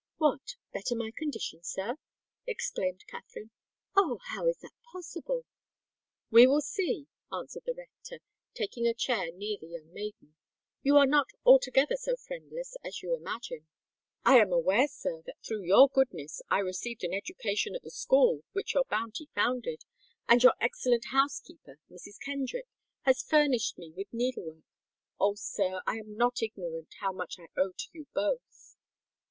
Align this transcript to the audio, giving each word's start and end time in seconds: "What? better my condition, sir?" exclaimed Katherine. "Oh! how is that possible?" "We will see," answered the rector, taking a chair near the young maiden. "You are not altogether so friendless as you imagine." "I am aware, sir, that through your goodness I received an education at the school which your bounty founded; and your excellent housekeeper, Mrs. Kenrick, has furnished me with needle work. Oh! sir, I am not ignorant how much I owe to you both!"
"What? 0.17 0.55
better 0.73 0.95
my 0.95 1.11
condition, 1.15 1.63
sir?" 1.63 1.97
exclaimed 2.47 3.05
Katherine. 3.07 3.51
"Oh! 3.95 4.17
how 4.29 4.47
is 4.47 4.57
that 4.61 4.73
possible?" 4.91 5.45
"We 6.31 6.47
will 6.47 6.61
see," 6.61 7.05
answered 7.31 7.65
the 7.67 7.75
rector, 7.75 8.19
taking 8.55 8.87
a 8.87 8.95
chair 8.95 9.31
near 9.31 9.59
the 9.61 9.67
young 9.67 9.93
maiden. 9.93 10.35
"You 10.81 10.97
are 10.97 11.05
not 11.05 11.27
altogether 11.45 11.97
so 11.97 12.15
friendless 12.15 12.75
as 12.83 13.03
you 13.03 13.13
imagine." 13.15 13.67
"I 14.25 14.39
am 14.39 14.51
aware, 14.51 14.87
sir, 14.87 15.21
that 15.27 15.35
through 15.45 15.65
your 15.65 15.87
goodness 15.87 16.41
I 16.49 16.57
received 16.61 17.03
an 17.03 17.13
education 17.13 17.75
at 17.75 17.83
the 17.83 17.91
school 17.91 18.43
which 18.53 18.73
your 18.73 18.85
bounty 18.85 19.29
founded; 19.35 19.83
and 20.27 20.41
your 20.41 20.55
excellent 20.59 21.05
housekeeper, 21.11 21.77
Mrs. 21.91 22.19
Kenrick, 22.19 22.65
has 23.01 23.21
furnished 23.21 23.77
me 23.77 23.91
with 23.95 24.11
needle 24.11 24.45
work. 24.47 24.63
Oh! 25.19 25.35
sir, 25.35 25.81
I 25.85 25.97
am 25.99 26.15
not 26.17 26.41
ignorant 26.41 26.95
how 27.01 27.11
much 27.11 27.37
I 27.37 27.49
owe 27.55 27.73
to 27.73 27.87
you 27.93 28.07
both!" 28.15 28.75